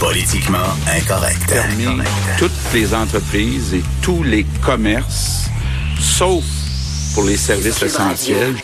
Politiquement 0.00 0.58
incorrect. 0.96 1.46
Permis 1.46 2.02
toutes 2.38 2.50
les 2.72 2.94
entreprises 2.94 3.74
et 3.74 3.82
tous 4.00 4.22
les 4.22 4.44
commerces, 4.64 5.50
sauf 6.00 6.42
pour 7.14 7.24
les 7.24 7.36
services 7.36 7.82
essentiels. 7.82 8.56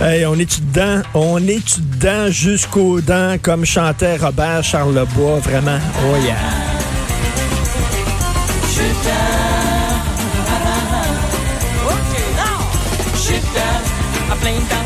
Hey, 0.00 0.24
on 0.26 0.34
est-tu 0.36 0.60
dedans? 0.60 1.02
On 1.12 1.44
est-tu 1.46 1.80
dedans 1.80 2.30
jusqu'aux 2.30 3.00
dents, 3.00 3.36
comme 3.42 3.64
chantait 3.64 4.16
Robert 4.16 4.62
Charlebois, 4.62 5.40
vraiment? 5.40 5.78
Oh 6.06 6.16
yeah! 6.24 6.36
à 14.30 14.36
plein 14.36 14.52
dents 14.52 14.81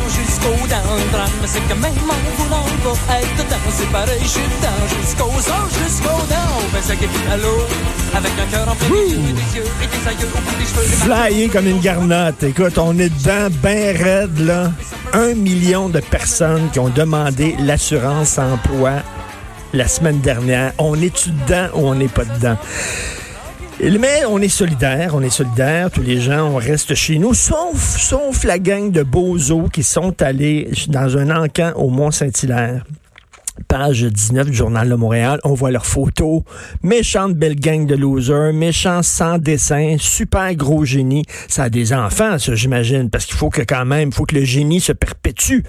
dents. 0.97 1.17
Drame, 1.17 1.31
c'est 1.47 1.61
que 1.61 1.75
même 1.75 1.93
en 2.09 2.43
voulant 2.43 2.65
pas 3.07 3.21
être 3.21 3.37
dedans, 3.37 3.57
c'est 3.71 3.91
pareil, 3.91 4.21
je 4.23 4.29
suis 4.29 4.41
dedans 4.41 4.83
jusqu'aux 5.01 5.37
os, 5.37 5.85
jusqu'aux 5.85 6.27
dents. 6.29 6.57
On 6.59 6.69
fait 6.77 6.83
ça 6.83 6.95
à 7.33 7.37
l'eau, 7.37 7.67
avec 8.15 8.33
un 8.33 8.51
cœur 8.51 8.69
en 8.69 8.75
plein 8.75 8.89
milieu, 8.89 9.17
des 9.17 9.57
yeux 9.57 9.65
et 9.83 9.87
des 9.87 10.09
aïeux 10.09 10.29
au 10.35 10.39
bout 10.39 10.57
des 10.59 10.67
cheveux. 10.67 11.05
Flyé 11.05 11.49
comme 11.49 11.67
une 11.67 11.81
garnotte. 11.81 12.43
Écoute, 12.43 12.79
on 12.79 12.99
est 12.99 13.11
dedans, 13.11 13.55
ben 13.63 13.97
raide, 13.97 14.39
là. 14.41 14.73
Un 15.13 15.35
million 15.35 15.89
de 15.89 16.01
personnes 16.01 16.69
qui 16.73 16.79
ont 16.79 16.89
demandé 16.89 17.57
l'assurance 17.61 18.39
emploi 18.39 18.93
la 19.73 19.89
semaine 19.89 20.21
dernière. 20.21 20.73
On 20.79 21.01
est-tu 21.01 21.31
dedans 21.31 21.69
ou 21.75 21.89
on 21.89 21.95
n'est 21.95 22.09
pas 22.09 22.25
dedans? 22.25 22.57
Mais 23.79 24.25
on 24.27 24.39
est 24.39 24.49
solidaire, 24.49 25.15
on 25.15 25.21
est 25.21 25.31
solidaire, 25.31 25.91
tous 25.91 26.01
les 26.01 26.19
gens, 26.19 26.49
on 26.49 26.57
reste 26.57 26.95
chez 26.95 27.19
nous, 27.19 27.35
sauf, 27.35 27.77
sauf 27.77 28.45
la 28.45 28.59
gang 28.59 28.91
de 28.91 29.03
bozos 29.03 29.69
qui 29.71 29.83
sont 29.83 30.23
allés 30.23 30.71
dans 30.89 31.19
un 31.19 31.45
encan 31.45 31.73
au 31.77 31.91
Mont-Saint-Hilaire. 31.91 32.85
Page 33.69 34.05
19 34.05 34.51
du 34.51 34.57
Journal 34.57 34.89
de 34.89 34.95
Montréal, 34.95 35.41
on 35.45 35.55
voit 35.55 35.71
leurs 35.71 35.87
photos. 35.87 36.43
Méchante 36.83 37.35
belle 37.35 37.57
gang 37.57 37.87
de 37.87 37.95
losers, 37.95 38.53
méchants 38.53 39.03
sans 39.03 39.39
dessin, 39.39 39.97
super 39.99 40.55
gros 40.55 40.85
génie. 40.85 41.25
Ça 41.49 41.65
a 41.65 41.71
des 41.71 41.93
enfants, 41.93 42.39
ça, 42.39 42.55
j'imagine, 42.55 43.11
parce 43.11 43.27
qu'il 43.27 43.37
faut 43.37 43.51
que 43.51 43.63
quand 43.63 43.85
même, 43.85 44.13
faut 44.13 44.25
que 44.25 44.37
le 44.37 44.45
génie 44.45 44.81
se 44.81 44.93
perpétue. 44.93 45.61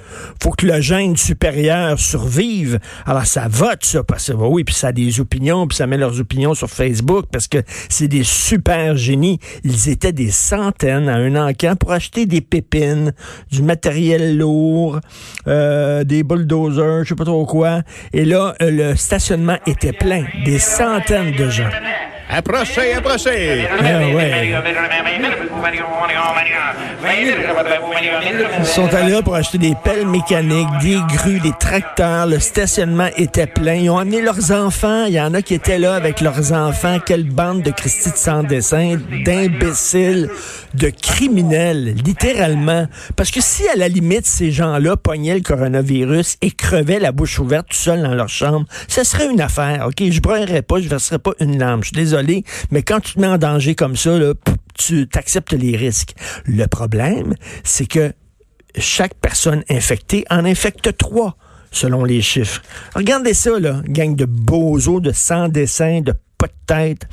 faut 0.42 0.52
que 0.52 0.66
le 0.66 0.80
gène 0.81 1.17
supérieur 1.17 2.00
survive. 2.00 2.80
Alors 3.06 3.26
ça 3.26 3.48
vote, 3.50 3.84
ça, 3.84 4.04
parce 4.04 4.28
que 4.28 4.34
oui, 4.34 4.64
puis 4.64 4.76
ça 4.76 4.88
a 4.88 4.92
des 4.92 5.20
opinions, 5.20 5.67
puis 5.67 5.78
ça 5.78 5.88
met 5.88 5.98
leurs 5.98 6.20
opinions 6.20 6.54
sur 6.54 6.70
Facebook, 6.70 7.26
parce 7.32 7.48
que 7.48 7.59
c'est 7.89 8.08
des 8.08 8.23
super 8.23 8.95
génies. 8.95 9.39
Ils 9.64 9.89
étaient 9.89 10.14
des 10.14 10.32
centaines 10.32 11.09
à 11.09 11.16
un 11.16 11.36
encan 11.36 11.76
pour 11.76 11.92
acheter 11.92 12.26
des 12.26 12.42
pépines, 12.42 13.14
du 13.52 13.64
matériel 13.64 14.38
lourd, 14.38 15.00
euh, 15.48 16.04
des 16.04 16.23
bulldozers, 16.23 17.04
je 17.04 17.09
sais 17.09 17.16
pas 17.16 17.26
trop 17.26 17.45
quoi. 17.45 17.82
Et 18.13 18.25
là, 18.25 18.55
le 18.59 18.95
stationnement 18.95 19.57
était 19.66 19.93
plein, 19.93 20.25
des 20.45 20.59
centaines 20.59 21.31
de 21.33 21.49
gens. 21.49 21.69
Approchez, 22.30 22.94
approchez! 22.94 23.67
Ah 23.72 24.00
ouais. 24.14 24.53
Ils 28.60 28.65
sont 28.65 28.93
allés 28.93 29.14
là 29.14 29.21
pour 29.21 29.36
acheter 29.36 29.58
des 29.58 29.76
pelles 29.82 30.05
mécaniques, 30.05 30.67
des 30.82 30.99
grues, 31.15 31.39
des 31.39 31.54
tracteurs. 31.58 32.27
Le 32.27 32.39
stationnement 32.39 33.08
était 33.15 33.48
plein. 33.48 33.76
Ils 33.76 33.89
ont 33.89 33.98
amené 33.98 34.21
leurs 34.21 34.52
enfants. 34.52 35.05
Il 35.05 35.14
y 35.14 35.21
en 35.21 35.33
a 35.33 35.42
qui 35.42 35.54
étaient 35.54 35.80
là 35.80 35.95
avec 35.95 36.20
leurs 36.20 36.52
enfants. 36.52 36.98
Quelle 37.05 37.23
bande 37.23 37.61
de 37.61 37.71
Christy 37.71 38.11
de 38.11 38.17
sans 38.17 38.44
dessin, 38.44 38.98
d'imbéciles, 39.23 40.30
de 40.73 40.89
criminels, 40.89 41.95
littéralement. 42.05 42.88
Parce 43.15 43.32
que 43.32 43.39
si, 43.42 43.67
à 43.70 43.77
la 43.77 43.88
limite, 43.88 44.26
ces 44.26 44.52
gens-là 44.52 44.98
pognaient 44.98 45.36
le 45.36 45.42
coronavirus 45.42 46.38
et 46.42 46.52
crevaient 46.52 46.99
la 46.99 47.11
bouche 47.11 47.39
ouverte 47.39 47.67
tout 47.70 47.77
seul 47.77 48.02
dans 48.02 48.14
leur 48.14 48.30
chambre, 48.30 48.65
ce 48.88 49.04
serait 49.04 49.32
une 49.32 49.42
affaire, 49.42 49.86
OK? 49.88 50.04
Je 50.09 50.20
brûlerais 50.20 50.61
pas, 50.61 50.80
je 50.80 50.89
verserais 50.89 51.20
pas 51.20 51.32
une 51.39 51.58
lampe. 51.58 51.83
Je 51.83 51.88
suis 51.89 51.95
désolé, 51.95 52.17
mais 52.72 52.83
quand 52.83 53.00
tu 53.00 53.14
te 53.14 53.20
mets 53.20 53.28
en 53.28 53.38
danger 53.38 53.76
comme 53.76 53.95
ça, 53.95 54.17
tu 54.73 55.08
t'acceptes 55.08 55.54
les 55.54 55.76
risques. 55.76 56.16
Le 56.45 56.66
problème, 56.67 57.36
c'est 57.64 57.88
que 57.88 58.14
chaque 58.78 59.16
personne 59.16 59.64
infectée 59.70 60.26
en 60.30 60.45
infecte 60.45 60.95
trois, 60.98 61.36
selon 61.72 62.04
les 62.04 62.22
chiffres. 62.22 62.61
Regardez 62.95 63.33
ça, 63.33 63.60
là, 63.60 63.82
gang 63.88 64.16
de 64.16 64.26
bozos, 64.26 65.00
de 65.00 65.11
sans 65.11 65.50
dessin, 65.50 66.02
de 66.02 66.14
pas 66.38 66.48
de 66.48 66.54
tête. 66.66 67.08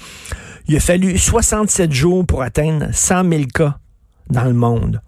Il 0.68 0.76
a 0.76 0.80
fallu 0.80 1.18
67 1.18 1.92
jours 1.92 2.24
pour 2.26 2.42
atteindre 2.42 2.86
100 2.92 3.28
000 3.28 3.44
cas 3.52 3.78
dans 4.30 4.44
le 4.44 4.54
monde. 4.54 5.00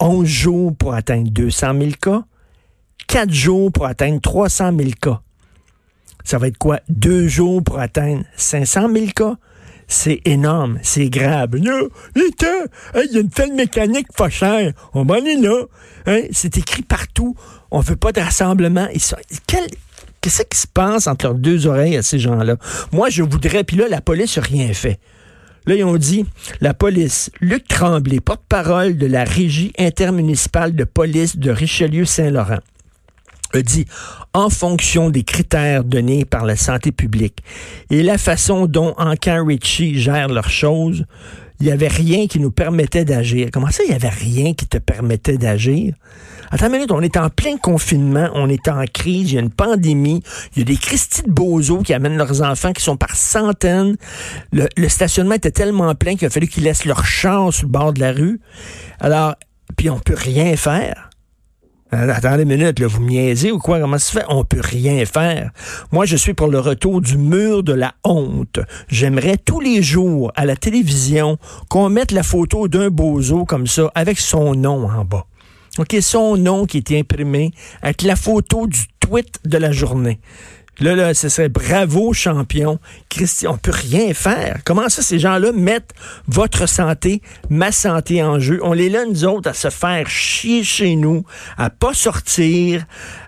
11 0.00 0.26
jours 0.26 0.76
pour 0.76 0.94
atteindre 0.94 1.30
200 1.30 1.78
000 1.78 1.90
cas. 2.00 2.24
4 3.08 3.32
jours 3.32 3.72
pour 3.72 3.86
atteindre 3.86 4.20
300 4.20 4.72
000 4.76 4.90
cas. 5.00 5.20
Ça 6.24 6.38
va 6.38 6.48
être 6.48 6.58
quoi? 6.58 6.80
Deux 6.88 7.28
jours 7.28 7.62
pour 7.62 7.78
atteindre 7.78 8.24
500 8.36 8.92
000 8.92 9.06
cas? 9.14 9.36
C'est 9.92 10.20
énorme, 10.24 10.78
c'est 10.82 11.08
grave. 11.08 11.56
Là, 11.56 11.82
il 12.14 13.12
y 13.12 13.16
a 13.16 13.20
une 13.20 13.28
telle 13.28 13.54
mécanique 13.54 14.06
pas 14.16 14.30
chère. 14.30 14.72
On 14.94 15.04
va 15.04 15.16
aller 15.16 15.34
là. 15.34 15.64
Hein? 16.06 16.22
C'est 16.30 16.56
écrit 16.58 16.82
partout. 16.82 17.34
On 17.72 17.80
veut 17.80 17.96
pas 17.96 18.12
de 18.12 18.20
rassemblement. 18.20 18.86
Qu'est-ce 20.20 20.42
qui 20.42 20.58
se 20.58 20.68
passe 20.68 21.08
entre 21.08 21.24
leurs 21.26 21.34
deux 21.34 21.66
oreilles 21.66 21.96
à 21.96 22.02
ces 22.02 22.20
gens-là? 22.20 22.56
Moi, 22.92 23.10
je 23.10 23.24
voudrais, 23.24 23.64
puis 23.64 23.76
là, 23.76 23.88
la 23.88 24.00
police 24.00 24.36
n'a 24.36 24.44
rien 24.44 24.72
fait. 24.72 25.00
Là, 25.66 25.74
ils 25.74 25.84
ont 25.84 25.96
dit, 25.96 26.24
la 26.60 26.72
police, 26.72 27.30
Luc 27.40 27.66
Tremblay, 27.66 28.20
porte-parole 28.20 28.96
de 28.96 29.06
la 29.06 29.24
Régie 29.24 29.72
intermunicipale 29.76 30.76
de 30.76 30.84
police 30.84 31.36
de 31.36 31.50
Richelieu-Saint-Laurent, 31.50 32.60
a 33.52 33.62
dit, 33.62 33.86
en 34.32 34.50
fonction 34.50 35.10
des 35.10 35.22
critères 35.22 35.84
donnés 35.84 36.24
par 36.24 36.44
la 36.44 36.56
santé 36.56 36.92
publique 36.92 37.42
et 37.90 38.02
la 38.02 38.18
façon 38.18 38.66
dont 38.66 38.94
Ancan 38.98 39.44
Ritchie 39.44 39.98
gère 39.98 40.28
leurs 40.28 40.50
choses, 40.50 41.04
il 41.60 41.66
n'y 41.66 41.72
avait 41.72 41.88
rien 41.88 42.26
qui 42.26 42.40
nous 42.40 42.50
permettait 42.50 43.04
d'agir. 43.04 43.48
Comment 43.52 43.70
ça, 43.70 43.82
il 43.84 43.90
n'y 43.90 43.94
avait 43.94 44.08
rien 44.08 44.54
qui 44.54 44.66
te 44.66 44.78
permettait 44.78 45.36
d'agir? 45.36 45.94
Attends 46.50 46.66
une 46.66 46.72
minute, 46.72 46.90
on 46.90 47.02
est 47.02 47.16
en 47.16 47.28
plein 47.28 47.58
confinement, 47.58 48.28
on 48.34 48.48
est 48.48 48.66
en 48.68 48.84
crise, 48.92 49.30
il 49.30 49.34
y 49.34 49.38
a 49.38 49.40
une 49.40 49.50
pandémie, 49.50 50.22
il 50.56 50.60
y 50.60 50.62
a 50.62 50.64
des 50.64 50.76
Christy 50.76 51.22
de 51.22 51.30
bozos 51.30 51.82
qui 51.82 51.92
amènent 51.92 52.16
leurs 52.16 52.42
enfants 52.42 52.72
qui 52.72 52.82
sont 52.82 52.96
par 52.96 53.14
centaines. 53.14 53.96
Le, 54.52 54.88
stationnement 54.88 55.34
était 55.34 55.52
tellement 55.52 55.94
plein 55.94 56.16
qu'il 56.16 56.26
a 56.26 56.30
fallu 56.30 56.48
qu'ils 56.48 56.64
laissent 56.64 56.86
leur 56.86 57.04
char 57.04 57.52
sur 57.52 57.66
le 57.66 57.72
bord 57.72 57.92
de 57.92 58.00
la 58.00 58.12
rue. 58.12 58.40
Alors, 58.98 59.36
puis 59.76 59.90
on 59.90 60.00
peut 60.00 60.16
rien 60.16 60.56
faire. 60.56 61.09
Euh, 61.92 62.12
Attendez 62.14 62.44
une 62.44 62.48
minute, 62.48 62.78
là, 62.78 62.86
vous 62.86 63.00
me 63.00 63.08
niaisez 63.08 63.50
ou 63.50 63.58
quoi? 63.58 63.80
Comment 63.80 63.98
ça 63.98 64.04
se 64.04 64.12
fait? 64.18 64.24
On 64.28 64.44
peut 64.44 64.60
rien 64.62 65.04
faire. 65.04 65.50
Moi, 65.90 66.06
je 66.06 66.16
suis 66.16 66.34
pour 66.34 66.48
le 66.48 66.60
retour 66.60 67.00
du 67.00 67.18
mur 67.18 67.62
de 67.62 67.72
la 67.72 67.94
honte. 68.04 68.60
J'aimerais 68.88 69.36
tous 69.36 69.60
les 69.60 69.82
jours 69.82 70.32
à 70.36 70.46
la 70.46 70.56
télévision 70.56 71.38
qu'on 71.68 71.88
mette 71.88 72.12
la 72.12 72.22
photo 72.22 72.68
d'un 72.68 72.90
bozo 72.90 73.44
comme 73.44 73.66
ça 73.66 73.90
avec 73.94 74.18
son 74.20 74.54
nom 74.54 74.88
en 74.88 75.04
bas. 75.04 75.26
OK, 75.78 75.96
son 76.00 76.36
nom 76.36 76.66
qui 76.66 76.78
est 76.78 76.92
imprimé 76.92 77.52
avec 77.82 78.02
la 78.02 78.16
photo 78.16 78.66
du 78.66 78.80
tweet 78.98 79.38
de 79.44 79.56
la 79.56 79.72
journée. 79.72 80.20
Là, 80.80 80.96
là, 80.96 81.12
ce 81.14 81.28
serait 81.28 81.48
bravo 81.50 82.12
champion. 82.12 82.78
Christian, 83.08 83.52
on 83.54 83.58
peut 83.58 83.70
rien 83.72 84.14
faire. 84.14 84.60
Comment 84.64 84.88
ça, 84.88 85.02
ces 85.02 85.18
gens-là 85.18 85.52
mettent 85.52 85.92
votre 86.26 86.66
santé, 86.66 87.20
ma 87.50 87.70
santé 87.70 88.22
en 88.22 88.38
jeu? 88.38 88.60
On 88.62 88.72
les 88.72 88.88
là, 88.88 89.04
nous 89.06 89.24
autres, 89.24 89.50
à 89.50 89.54
se 89.54 89.68
faire 89.70 90.08
chier 90.08 90.64
chez 90.64 90.96
nous, 90.96 91.24
à 91.58 91.68
pas 91.70 91.92
sortir, 91.92 92.84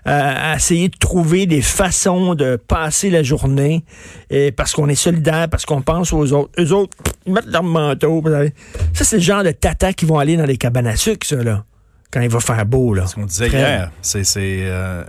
euh, 0.07 0.33
à 0.51 0.55
essayer 0.55 0.89
de 0.89 0.97
trouver 0.97 1.45
des 1.45 1.61
façons 1.61 2.33
de 2.35 2.55
passer 2.55 3.09
la 3.09 3.21
journée, 3.23 3.83
et 4.29 4.51
parce 4.51 4.73
qu'on 4.73 4.89
est 4.89 4.95
solidaire, 4.95 5.47
parce 5.49 5.65
qu'on 5.65 5.81
pense 5.81 6.11
aux 6.11 6.33
autres. 6.33 6.51
Eux 6.59 6.71
autres, 6.71 6.97
pff, 7.03 7.13
ils 7.27 7.33
mettent 7.33 7.45
leur 7.45 7.63
manteau. 7.63 8.23
Ça, 8.93 9.03
c'est 9.03 9.17
le 9.17 9.21
genre 9.21 9.43
de 9.43 9.51
tata 9.51 9.93
qui 9.93 10.05
vont 10.05 10.17
aller 10.17 10.37
dans 10.37 10.45
les 10.45 10.57
cabanes 10.57 10.87
à 10.87 10.95
sucre, 10.95 11.25
ça, 11.27 11.35
là, 11.37 11.65
quand 12.11 12.21
il 12.21 12.29
va 12.29 12.39
faire 12.39 12.65
beau, 12.65 12.93
là. 12.93 13.05
Ce 13.05 13.15
qu'on 13.15 13.25
disait 13.25 13.47
Très- 13.47 13.57
hier, 13.59 13.91
c'est, 14.01 14.23
c'est, 14.23 14.59
euh, 14.63 15.03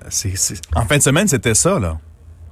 en 0.75 0.85
fin 0.85 0.99
de 0.99 1.03
semaine, 1.03 1.27
c'était 1.29 1.55
ça, 1.55 1.79
là. 1.79 1.99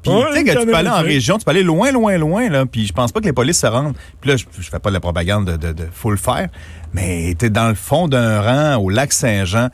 Puis, 0.02 0.10
Ouais, 0.12 0.24
tu 0.32 0.36
sais, 0.38 0.44
que 0.44 0.60
tu 0.60 0.66
peux 0.66 0.74
aller 0.74 0.88
en 0.88 1.02
région, 1.02 1.38
tu 1.38 1.44
peux 1.44 1.50
aller 1.52 1.62
loin, 1.62 1.92
loin, 1.92 2.18
loin, 2.18 2.48
là. 2.48 2.66
Puis, 2.66 2.86
je 2.86 2.92
pense 2.92 3.12
pas 3.12 3.20
que 3.20 3.26
les 3.26 3.32
polices 3.32 3.60
se 3.60 3.66
rendent. 3.66 3.94
Puis 4.20 4.30
là, 4.30 4.36
je, 4.36 4.44
je 4.58 4.68
fais 4.68 4.78
pas 4.78 4.90
de 4.90 4.94
la 4.94 5.00
propagande 5.00 5.46
de, 5.46 5.56
de, 5.56 5.72
de 5.72 5.86
faut 5.92 6.10
le 6.10 6.16
faire. 6.16 6.48
Mais 6.92 7.34
t'es 7.38 7.50
dans 7.50 7.68
le 7.68 7.74
fond 7.74 8.08
d'un 8.08 8.40
rang 8.40 8.82
au 8.82 8.90
lac 8.90 9.12
Saint-Jean. 9.12 9.68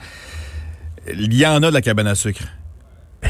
Il 1.15 1.35
y 1.35 1.47
en 1.47 1.63
a 1.63 1.69
de 1.69 1.75
la 1.75 1.81
cabane 1.81 2.07
à 2.07 2.15
sucre. 2.15 2.43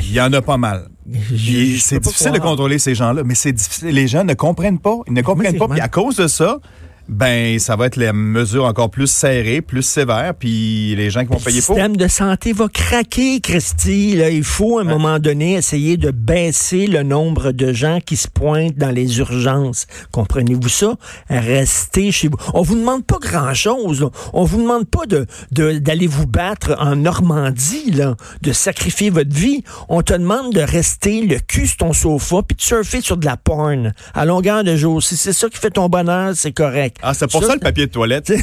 Il 0.03 0.12
y 0.12 0.21
en 0.21 0.33
a 0.33 0.43
pas 0.43 0.56
mal. 0.56 0.89
C'est 1.31 2.00
difficile 2.00 2.33
de 2.33 2.39
contrôler 2.39 2.79
ces 2.79 2.95
gens-là, 2.95 3.23
mais 3.25 3.35
c'est 3.35 3.53
difficile. 3.53 3.89
Les 3.89 4.06
gens 4.09 4.25
ne 4.25 4.35
comprennent 4.35 4.79
pas. 4.81 4.97
Ils 5.06 5.15
ne 5.15 5.23
comprennent 5.23 5.56
pas. 5.56 5.69
Puis 5.69 5.81
à 5.81 5.89
cause 5.89 6.17
de 6.17 6.27
ça, 6.27 6.59
ben 7.08 7.58
ça 7.58 7.75
va 7.76 7.87
être 7.87 7.96
les 7.96 8.12
mesures 8.12 8.64
encore 8.64 8.90
plus 8.90 9.06
serrées, 9.06 9.62
plus 9.62 9.82
sévères, 9.82 10.34
puis 10.38 10.94
les 10.96 11.10
gens 11.10 11.20
qui 11.22 11.28
vont 11.28 11.38
Le 11.38 11.44
payer 11.44 11.62
pour. 11.62 11.75
système 11.76 11.96
de 11.96 12.06
santé 12.08 12.52
va 12.52 12.69
craquer, 12.69 13.40
Christy. 13.40 14.14
Là, 14.16 14.28
il 14.31 14.44
faut, 14.44 14.78
à 14.78 14.82
un 14.82 14.84
moment 14.84 15.19
donné, 15.19 15.55
essayer 15.55 15.96
de 15.96 16.10
baisser 16.10 16.87
le 16.87 17.02
nombre 17.02 17.52
de 17.52 17.72
gens 17.72 17.99
qui 18.05 18.16
se 18.16 18.28
pointent 18.28 18.76
dans 18.76 18.90
les 18.90 19.19
urgences. 19.19 19.87
Comprenez-vous 20.12 20.69
ça? 20.69 20.94
Restez 21.31 22.12
chez 22.12 22.28
vous. 22.28 22.37
On 22.55 22.62
vous 22.62 22.75
demande 22.76 23.05
pas 23.05 23.19
grand-chose. 23.20 24.10
On 24.32 24.44
vous 24.44 24.60
demande 24.60 24.87
pas 24.88 25.06
de 25.06 25.26
de- 25.52 25.78
d'aller 25.78 26.06
vous 26.06 26.26
battre 26.26 26.76
en 26.78 26.96
Normandie, 26.96 27.90
là, 27.93 28.16
de 28.43 28.52
sacrifier 28.52 29.10
votre 29.10 29.34
vie. 29.34 29.62
On 29.88 30.02
te 30.02 30.12
demande 30.12 30.52
de 30.52 30.60
rester 30.60 31.22
le 31.22 31.38
cul 31.38 31.66
sur 31.66 31.78
ton 31.78 31.93
sofa 31.93 32.43
puis 32.46 32.56
de 32.56 32.62
surfer 32.62 33.00
sur 33.00 33.16
de 33.16 33.25
la 33.25 33.37
porn 33.37 33.93
à 34.14 34.25
longueur 34.25 34.64
de 34.64 34.76
jour. 34.76 35.02
Si 35.02 35.16
c'est 35.16 35.32
ça 35.32 35.49
qui 35.49 35.58
fait 35.58 35.70
ton 35.70 35.88
bonheur, 35.88 36.32
c'est 36.34 36.52
correct. 36.52 36.98
Ah, 37.03 37.15
c'est 37.15 37.31
pour 37.31 37.45
ça, 37.45 37.55
le 37.55 37.61
papier 37.61 37.87
de 37.87 37.93
toilette? 37.93 38.33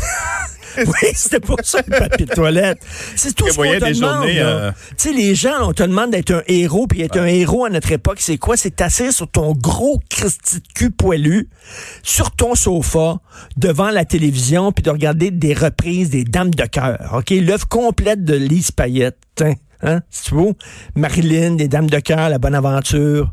Oui, 0.77 1.09
c'était 1.13 1.39
pour 1.39 1.57
ça 1.63 1.79
le 1.87 1.97
papier 1.97 2.25
de 2.25 2.33
toilette. 2.33 2.79
C'est 3.15 3.33
tout 3.33 3.47
ce 3.47 3.55
qu'on 3.55 3.63
te 3.63 3.85
des 3.85 3.93
demande. 3.93 4.25
euh, 4.27 4.71
Tu 4.97 5.07
sais, 5.09 5.13
les 5.13 5.33
gens, 5.33 5.69
on 5.69 5.71
te 5.71 5.83
demande 5.83 6.11
d'être 6.11 6.31
un 6.31 6.41
héros, 6.47 6.85
puis 6.85 7.01
être 7.01 7.17
un 7.17 7.27
héros 7.27 7.63
à 7.63 7.69
notre 7.69 7.93
époque, 7.93 8.17
c'est 8.19 8.37
quoi? 8.37 8.57
C'est 8.57 8.75
t'asseoir 8.75 9.13
sur 9.13 9.29
ton 9.31 9.53
gros 9.53 10.01
Christy 10.09 10.57
de 10.57 10.67
cul 10.73 10.91
poilu, 10.91 11.47
sur 12.03 12.29
ton 12.31 12.55
sofa, 12.55 13.19
devant 13.55 13.89
la 13.89 14.03
télévision, 14.03 14.73
puis 14.73 14.83
de 14.83 14.89
regarder 14.89 15.31
des 15.31 15.53
reprises 15.53 16.09
des 16.09 16.25
Dames 16.25 16.53
de 16.53 16.65
cœur. 16.65 17.13
OK? 17.15 17.29
L'œuvre 17.29 17.69
complète 17.69 18.25
de 18.25 18.35
Lise 18.35 18.71
Payette. 18.71 19.15
Hein? 19.81 20.01
C'est 20.09 20.33
beau? 20.33 20.55
Marilyn, 20.93 21.51
des 21.55 21.69
Dames 21.69 21.89
de 21.89 21.99
cœur, 21.99 22.27
La 22.27 22.37
Bonne 22.37 22.53
Aventure. 22.55 23.31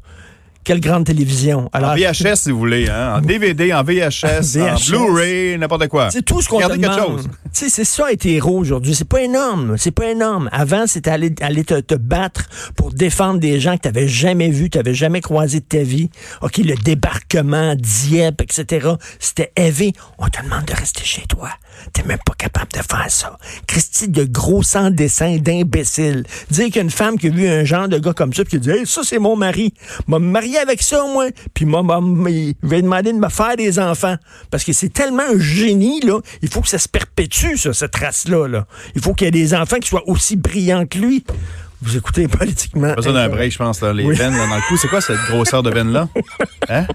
Quelle 0.64 0.80
grande 0.80 1.04
télévision. 1.06 1.68
En 1.72 1.78
Alors, 1.78 1.96
VHS, 1.96 2.36
si 2.36 2.50
vous 2.52 2.58
voulez, 2.58 2.88
hein? 2.88 3.16
en 3.16 3.20
DVD, 3.20 3.72
en 3.74 3.82
VHS, 3.82 4.58
en. 4.60 4.76
Blu-ray, 4.88 5.58
n'importe 5.58 5.88
quoi. 5.88 6.10
C'est 6.10 6.22
tout 6.22 6.40
ce 6.40 6.48
qu'on 6.48 6.56
Regardez 6.56 6.78
quelque 6.78 6.94
demande. 6.94 7.18
chose. 7.22 7.28
C'est 7.52 7.84
ça 7.84 8.12
être 8.12 8.24
héros 8.26 8.58
aujourd'hui. 8.58 8.94
C'est 8.94 9.08
pas 9.08 9.22
énorme. 9.22 9.76
C'est 9.76 9.90
pas 9.90 10.08
énorme. 10.10 10.48
Avant, 10.52 10.86
c'était 10.86 11.10
aller, 11.10 11.34
aller 11.40 11.64
te, 11.64 11.80
te 11.80 11.94
battre 11.94 12.48
pour 12.76 12.92
défendre 12.92 13.40
des 13.40 13.58
gens 13.60 13.76
que 13.76 13.82
tu 13.82 13.88
n'avais 13.88 14.08
jamais 14.08 14.50
vus, 14.50 14.70
tu 14.70 14.78
n'avais 14.78 14.94
jamais 14.94 15.20
croisé 15.20 15.60
de 15.60 15.64
ta 15.64 15.82
vie. 15.82 16.10
OK, 16.40 16.58
le 16.58 16.74
débarquement, 16.76 17.74
Dieppe, 17.76 18.40
etc. 18.42 18.88
C'était 19.18 19.52
élevé. 19.56 19.92
On 20.18 20.28
te 20.28 20.42
demande 20.42 20.64
de 20.64 20.74
rester 20.74 21.04
chez 21.04 21.22
toi. 21.28 21.50
T'es 21.92 22.04
même 22.04 22.18
pas 22.24 22.34
capable 22.38 22.70
de 22.72 22.78
faire 22.78 23.06
ça. 23.08 23.36
Christy, 23.66 24.08
de 24.08 24.24
gros 24.24 24.62
sans 24.62 24.90
dessin, 24.90 25.36
d'imbécile. 25.38 26.24
Dire 26.50 26.70
qu'une 26.70 26.90
femme 26.90 27.18
qui 27.18 27.26
a 27.26 27.30
vu 27.30 27.48
un 27.48 27.64
genre 27.64 27.88
de 27.88 27.98
gars 27.98 28.12
comme 28.12 28.32
ça, 28.32 28.44
puis 28.44 28.58
qui 28.58 28.60
dit, 28.60 28.70
hey, 28.70 28.86
ça, 28.86 29.00
c'est 29.04 29.18
mon 29.18 29.36
mari. 29.36 29.74
M'a 30.06 30.18
avec 30.58 30.82
ça, 30.82 31.04
moi. 31.12 31.26
Puis 31.54 31.64
moi, 31.64 31.82
il 32.28 32.54
va 32.62 32.80
demander 32.80 33.12
de 33.12 33.18
me 33.18 33.28
faire 33.28 33.56
des 33.56 33.78
enfants. 33.78 34.16
Parce 34.50 34.64
que 34.64 34.72
c'est 34.72 34.88
tellement 34.92 35.22
un 35.34 35.38
génie, 35.38 36.00
là. 36.00 36.20
Il 36.42 36.48
faut 36.48 36.60
que 36.60 36.68
ça 36.68 36.78
se 36.78 36.88
perpétue, 36.88 37.56
ça, 37.56 37.72
cette 37.72 37.94
race-là, 37.96 38.46
là. 38.48 38.66
Il 38.94 39.02
faut 39.02 39.14
qu'il 39.14 39.26
y 39.26 39.28
ait 39.28 39.30
des 39.30 39.54
enfants 39.54 39.78
qui 39.78 39.88
soient 39.88 40.08
aussi 40.08 40.36
brillants 40.36 40.86
que 40.86 40.98
lui. 40.98 41.24
Vous 41.84 41.96
écoutez 41.96 42.28
politiquement. 42.28 42.94
Besoin 42.94 43.12
d'un 43.14 43.28
break, 43.28 43.50
je 43.52 43.58
pense, 43.58 43.80
là, 43.80 43.92
les 43.92 44.04
Oui. 44.04 44.14
veines 44.14 44.36
là, 44.36 44.46
dans 44.46 44.54
le 44.54 44.62
cou. 44.68 44.76
C'est 44.76 44.86
quoi 44.86 45.00
cette 45.00 45.18
grosseur 45.28 45.62
de 45.64 45.70
veine-là? 45.70 46.08
Hein? 46.68 46.86